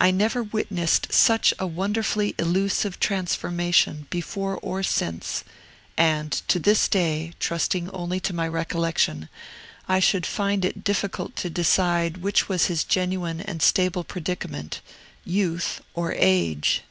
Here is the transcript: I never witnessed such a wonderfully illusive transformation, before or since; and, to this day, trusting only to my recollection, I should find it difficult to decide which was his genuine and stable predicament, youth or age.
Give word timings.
I 0.00 0.10
never 0.10 0.42
witnessed 0.42 1.12
such 1.12 1.54
a 1.60 1.64
wonderfully 1.68 2.34
illusive 2.40 2.98
transformation, 2.98 4.08
before 4.10 4.56
or 4.58 4.82
since; 4.82 5.44
and, 5.96 6.32
to 6.48 6.58
this 6.58 6.88
day, 6.88 7.34
trusting 7.38 7.88
only 7.90 8.18
to 8.18 8.32
my 8.34 8.48
recollection, 8.48 9.28
I 9.88 10.00
should 10.00 10.26
find 10.26 10.64
it 10.64 10.82
difficult 10.82 11.36
to 11.36 11.50
decide 11.50 12.16
which 12.16 12.48
was 12.48 12.66
his 12.66 12.82
genuine 12.82 13.40
and 13.40 13.62
stable 13.62 14.02
predicament, 14.02 14.80
youth 15.24 15.80
or 15.94 16.12
age. 16.18 16.82